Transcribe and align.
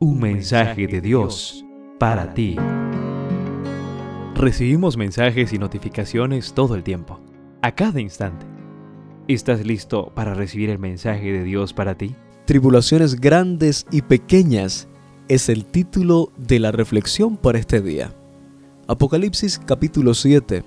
Un 0.00 0.20
mensaje 0.20 0.86
de 0.86 1.00
Dios 1.00 1.64
para 1.98 2.32
ti. 2.32 2.54
Recibimos 4.36 4.96
mensajes 4.96 5.52
y 5.52 5.58
notificaciones 5.58 6.52
todo 6.52 6.76
el 6.76 6.84
tiempo, 6.84 7.18
a 7.62 7.74
cada 7.74 8.00
instante. 8.00 8.46
¿Estás 9.26 9.66
listo 9.66 10.12
para 10.14 10.34
recibir 10.34 10.70
el 10.70 10.78
mensaje 10.78 11.32
de 11.32 11.42
Dios 11.42 11.72
para 11.72 11.96
ti? 11.96 12.14
Tribulaciones 12.44 13.20
grandes 13.20 13.86
y 13.90 14.02
pequeñas 14.02 14.86
es 15.26 15.48
el 15.48 15.64
título 15.64 16.30
de 16.36 16.60
la 16.60 16.70
reflexión 16.70 17.36
para 17.36 17.58
este 17.58 17.80
día. 17.80 18.14
Apocalipsis 18.86 19.58
capítulo 19.58 20.14
7, 20.14 20.62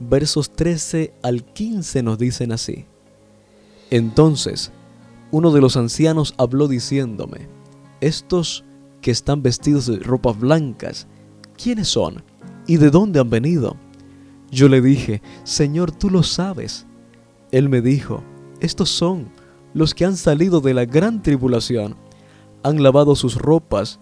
versos 0.00 0.52
13 0.52 1.14
al 1.22 1.44
15 1.44 2.02
nos 2.02 2.18
dicen 2.18 2.52
así. 2.52 2.84
Entonces, 3.88 4.70
uno 5.30 5.50
de 5.50 5.62
los 5.62 5.78
ancianos 5.78 6.34
habló 6.36 6.68
diciéndome, 6.68 7.55
estos 8.00 8.64
que 9.00 9.10
están 9.10 9.42
vestidos 9.42 9.86
de 9.86 9.98
ropas 9.98 10.38
blancas, 10.38 11.06
¿quiénes 11.56 11.88
son? 11.88 12.22
¿Y 12.66 12.76
de 12.76 12.90
dónde 12.90 13.20
han 13.20 13.30
venido? 13.30 13.76
Yo 14.50 14.68
le 14.68 14.80
dije, 14.80 15.22
Señor, 15.44 15.92
tú 15.92 16.10
lo 16.10 16.22
sabes. 16.22 16.86
Él 17.50 17.68
me 17.68 17.80
dijo, 17.80 18.22
estos 18.60 18.90
son 18.90 19.28
los 19.74 19.94
que 19.94 20.04
han 20.04 20.16
salido 20.16 20.60
de 20.60 20.74
la 20.74 20.84
gran 20.84 21.22
tribulación, 21.22 21.96
han 22.62 22.82
lavado 22.82 23.14
sus 23.14 23.36
ropas 23.36 24.00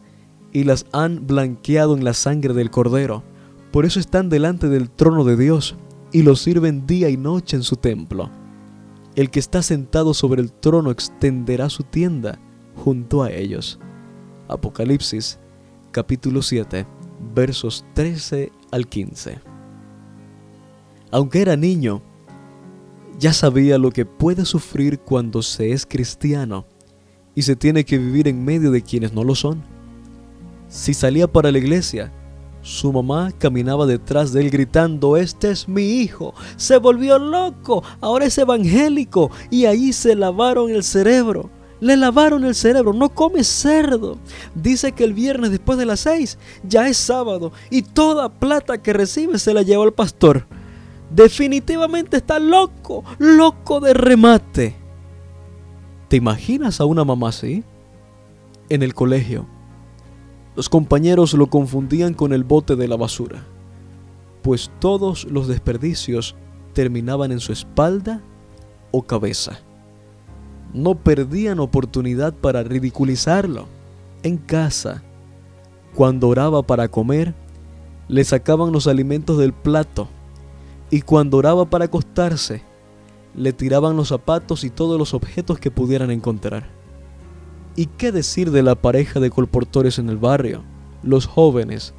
y 0.53 0.65
las 0.65 0.87
han 0.92 1.27
blanqueado 1.27 1.97
en 1.97 2.05
la 2.05 2.15
sangre 2.15 2.55
del 2.55 2.70
Cordero. 2.70 3.25
Por 3.73 3.84
eso 3.84 3.98
están 3.98 4.29
delante 4.29 4.69
del 4.69 4.89
trono 4.89 5.25
de 5.25 5.37
Dios 5.37 5.77
y 6.12 6.23
lo 6.23 6.37
sirven 6.37 6.87
día 6.87 7.11
y 7.11 7.17
noche 7.17 7.56
en 7.56 7.65
su 7.65 7.77
templo. 7.77 8.31
El 9.17 9.31
que 9.31 9.41
está 9.41 9.62
sentado 9.62 10.15
sobre 10.15 10.41
el 10.41 10.53
trono 10.53 10.91
extenderá 10.91 11.69
su 11.69 11.83
tienda 11.83 12.39
junto 12.77 13.23
a 13.23 13.30
ellos. 13.30 13.78
Apocalipsis 14.48 15.38
capítulo 15.91 16.42
7 16.42 16.87
versos 17.34 17.84
13 17.95 18.53
al 18.70 18.86
15. 18.89 19.39
Aunque 21.11 21.42
era 21.42 21.56
niño, 21.56 22.03
ya 23.19 23.33
sabía 23.33 23.78
lo 23.78 23.91
que 23.91 24.05
puede 24.05 24.44
sufrir 24.44 24.98
cuando 24.98 25.42
se 25.42 25.72
es 25.72 25.86
cristiano 25.86 26.66
y 27.34 27.42
se 27.42 27.56
tiene 27.56 27.84
que 27.84 27.98
vivir 27.98 28.28
en 28.28 28.44
medio 28.44 28.70
de 28.70 28.83
quienes 28.83 29.12
no 29.12 29.25
lo 29.25 29.34
son. 29.34 29.62
Si 30.69 30.94
salía 30.94 31.31
para 31.31 31.53
la 31.53 31.59
iglesia, 31.59 32.12
su 32.62 32.92
mamá 32.92 33.31
caminaba 33.38 33.86
detrás 33.86 34.33
de 34.33 34.41
él 34.41 34.50
gritando, 34.50 35.16
este 35.16 35.50
es 35.50 35.69
mi 35.69 35.83
hijo, 35.83 36.34
se 36.56 36.78
volvió 36.78 37.19
loco, 37.19 37.84
ahora 38.00 38.25
es 38.25 38.38
evangélico 38.38 39.31
y 39.50 39.66
ahí 39.66 39.92
se 39.92 40.16
lavaron 40.16 40.70
el 40.70 40.83
cerebro. 40.83 41.50
Le 41.85 41.99
lavaron 41.99 42.47
el 42.47 42.55
cerebro, 42.55 42.95
no 42.95 43.11
come 43.11 43.45
cerdo. 43.45 44.17
Dice 44.55 44.93
que 44.93 45.05
el 45.05 45.13
viernes 45.13 45.51
después 45.51 45.77
de 45.77 45.85
las 45.85 46.01
seis 46.01 46.39
ya 46.67 46.89
es 46.89 46.97
sábado 46.97 47.53
y 47.69 47.83
toda 47.83 48.33
plata 48.33 48.79
que 48.79 48.95
recibe 48.95 49.39
se 49.39 49.53
la 49.53 49.61
lleva 49.61 49.85
al 49.85 49.93
pastor. 49.93 50.47
Definitivamente 51.11 52.17
está 52.17 52.39
loco, 52.39 53.05
loco 53.19 53.81
de 53.81 53.93
remate. 53.93 54.75
¿Te 56.09 56.17
imaginas 56.17 56.81
a 56.81 56.87
una 56.87 57.05
mamá 57.05 57.29
así? 57.29 57.65
En 58.71 58.83
el 58.83 58.95
colegio, 58.95 59.47
los 60.57 60.71
compañeros 60.71 61.35
lo 61.35 61.49
confundían 61.49 62.15
con 62.15 62.33
el 62.33 62.45
bote 62.45 62.77
de 62.77 62.89
la 62.89 62.97
basura, 62.97 63.45
pues 64.41 64.71
todos 64.79 65.25
los 65.27 65.49
desperdicios 65.49 66.35
terminaban 66.73 67.31
en 67.31 67.41
su 67.41 67.53
espalda 67.53 68.23
o 68.91 69.03
cabeza 69.03 69.61
no 70.75 70.97
perdían 70.97 71.61
oportunidad 71.61 72.34
para 72.34 72.62
ridiculizarlo. 72.64 73.67
En 74.25 74.36
casa, 74.36 75.03
cuando 75.94 76.28
oraba 76.28 76.62
para 76.62 76.89
comer, 76.89 77.33
le 78.08 78.25
sacaban 78.25 78.72
los 78.72 78.86
alimentos 78.86 79.39
del 79.39 79.53
plato 79.53 80.08
y 80.91 81.00
cuando 81.00 81.39
oraba 81.39 81.64
para 81.64 81.86
acostarse, 81.86 82.62
le 83.37 83.53
tiraban 83.53 83.97
los 83.97 84.09
zapatos 84.09 84.65
y 84.65 84.71
todos 84.71 84.99
los 84.99 85.15
objetos 85.15 85.59
que 85.59 85.71
pudieran 85.71 86.10
encontrar. 86.10 86.69
¿Y 87.76 87.87
qué 87.87 88.12
decir 88.12 88.50
de 88.50 88.62
la 88.62 88.75
pareja 88.75 89.20
de 89.20 89.31
colportores 89.31 89.99
en 89.99 90.09
el 90.09 90.19
barrio? 90.19 90.62
Los 91.03 91.26
jóvenes 91.26 91.94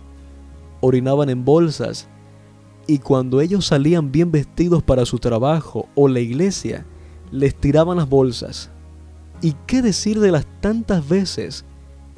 orinaban 0.82 1.30
en 1.30 1.44
bolsas 1.44 2.08
y 2.88 3.00
cuando 3.00 3.42
ellos 3.42 3.66
salían 3.66 4.12
bien 4.12 4.32
vestidos 4.32 4.84
para 4.84 5.06
su 5.06 5.20
trabajo 5.20 5.88
o 5.96 6.08
la 6.08 6.20
iglesia, 6.20 6.86
les 7.32 7.56
tiraban 7.56 7.98
las 7.98 8.10
bolsas. 8.10 8.70
¿Y 9.42 9.54
qué 9.68 9.82
decir 9.82 10.20
de 10.20 10.32
las 10.32 10.46
tantas 10.62 11.08
veces 11.08 11.66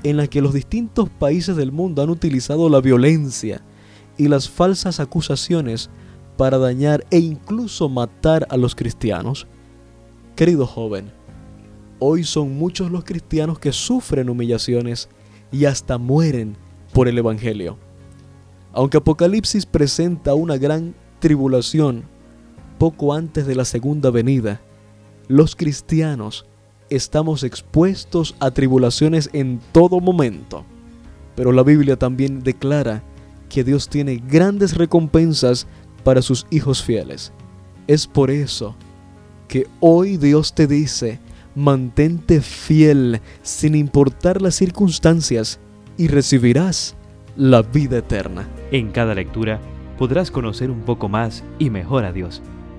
en 0.03 0.17
las 0.17 0.29
que 0.29 0.41
los 0.41 0.53
distintos 0.53 1.09
países 1.09 1.55
del 1.55 1.71
mundo 1.71 2.01
han 2.01 2.09
utilizado 2.09 2.69
la 2.69 2.81
violencia 2.81 3.61
y 4.17 4.27
las 4.27 4.49
falsas 4.49 4.99
acusaciones 4.99 5.89
para 6.37 6.57
dañar 6.57 7.05
e 7.09 7.19
incluso 7.19 7.89
matar 7.89 8.47
a 8.49 8.57
los 8.57 8.75
cristianos? 8.75 9.47
Querido 10.35 10.67
joven, 10.67 11.11
hoy 11.99 12.23
son 12.23 12.57
muchos 12.57 12.91
los 12.91 13.03
cristianos 13.03 13.57
que 13.59 13.71
sufren 13.71 14.29
humillaciones 14.29 15.09
y 15.51 15.65
hasta 15.65 15.97
mueren 15.97 16.55
por 16.93 17.07
el 17.07 17.17
Evangelio. 17.17 17.77
Aunque 18.73 18.97
Apocalipsis 18.97 19.65
presenta 19.65 20.35
una 20.35 20.57
gran 20.57 20.93
tribulación 21.19 22.03
poco 22.77 23.13
antes 23.13 23.47
de 23.47 23.55
la 23.55 23.65
segunda 23.65 24.11
venida, 24.11 24.61
los 25.27 25.55
cristianos 25.55 26.45
estamos 26.89 27.43
expuestos 27.43 28.35
a 28.39 28.51
tribulaciones 28.51 29.29
en 29.33 29.59
todo 29.71 29.99
momento. 29.99 30.65
Pero 31.35 31.51
la 31.51 31.63
Biblia 31.63 31.97
también 31.97 32.43
declara 32.43 33.03
que 33.49 33.63
Dios 33.63 33.89
tiene 33.89 34.17
grandes 34.17 34.75
recompensas 34.75 35.67
para 36.03 36.21
sus 36.21 36.47
hijos 36.49 36.83
fieles. 36.83 37.31
Es 37.87 38.07
por 38.07 38.31
eso 38.31 38.75
que 39.47 39.67
hoy 39.79 40.17
Dios 40.17 40.53
te 40.53 40.67
dice, 40.67 41.19
mantente 41.55 42.41
fiel 42.41 43.21
sin 43.41 43.75
importar 43.75 44.41
las 44.41 44.55
circunstancias 44.55 45.59
y 45.97 46.07
recibirás 46.07 46.95
la 47.35 47.61
vida 47.61 47.99
eterna. 47.99 48.47
En 48.71 48.91
cada 48.91 49.13
lectura 49.13 49.59
podrás 49.97 50.31
conocer 50.31 50.69
un 50.69 50.81
poco 50.81 51.09
más 51.09 51.43
y 51.59 51.69
mejor 51.69 52.05
a 52.05 52.11
Dios 52.11 52.41